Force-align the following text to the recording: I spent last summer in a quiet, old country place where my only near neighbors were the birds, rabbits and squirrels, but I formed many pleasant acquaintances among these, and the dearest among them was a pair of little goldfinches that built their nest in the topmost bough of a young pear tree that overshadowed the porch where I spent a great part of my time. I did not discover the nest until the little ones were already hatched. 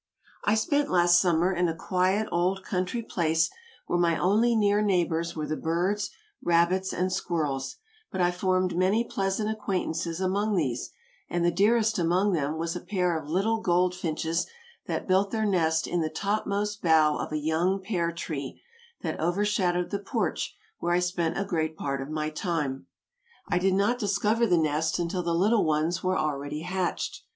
I 0.45 0.55
spent 0.55 0.89
last 0.89 1.21
summer 1.21 1.53
in 1.53 1.67
a 1.69 1.75
quiet, 1.75 2.27
old 2.31 2.63
country 2.63 3.03
place 3.03 3.51
where 3.85 3.99
my 3.99 4.17
only 4.17 4.55
near 4.55 4.81
neighbors 4.81 5.35
were 5.35 5.45
the 5.45 5.55
birds, 5.55 6.09
rabbits 6.41 6.91
and 6.91 7.13
squirrels, 7.13 7.75
but 8.11 8.19
I 8.19 8.31
formed 8.31 8.75
many 8.75 9.03
pleasant 9.03 9.51
acquaintances 9.51 10.19
among 10.19 10.55
these, 10.55 10.89
and 11.29 11.45
the 11.45 11.51
dearest 11.51 11.99
among 11.99 12.31
them 12.33 12.57
was 12.57 12.75
a 12.75 12.79
pair 12.81 13.15
of 13.15 13.29
little 13.29 13.61
goldfinches 13.61 14.47
that 14.87 15.07
built 15.07 15.29
their 15.29 15.45
nest 15.45 15.85
in 15.85 16.01
the 16.01 16.09
topmost 16.09 16.81
bough 16.81 17.17
of 17.17 17.31
a 17.31 17.37
young 17.37 17.79
pear 17.79 18.11
tree 18.11 18.59
that 19.03 19.19
overshadowed 19.19 19.91
the 19.91 19.99
porch 19.99 20.57
where 20.79 20.95
I 20.95 20.99
spent 20.99 21.37
a 21.37 21.45
great 21.45 21.77
part 21.77 22.01
of 22.01 22.09
my 22.09 22.31
time. 22.31 22.87
I 23.47 23.59
did 23.59 23.75
not 23.75 23.99
discover 23.99 24.47
the 24.47 24.57
nest 24.57 24.97
until 24.97 25.21
the 25.21 25.35
little 25.35 25.63
ones 25.63 26.03
were 26.03 26.17
already 26.17 26.61
hatched. 26.63 27.21